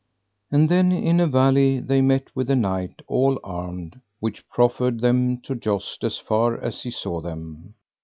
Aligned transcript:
And 0.51 0.67
then 0.67 0.91
in 0.91 1.19
a 1.19 1.27
valley 1.27 1.79
they 1.79 2.01
met 2.01 2.35
with 2.35 2.49
a 2.49 2.55
knight 2.55 3.03
all 3.05 3.39
armed, 3.43 4.01
which 4.19 4.49
proffered 4.49 4.99
them 4.99 5.37
to 5.41 5.53
joust 5.53 6.03
as 6.03 6.17
far 6.17 6.57
as 6.59 6.81
he 6.81 6.89
saw 6.89 7.21
them. 7.21 7.75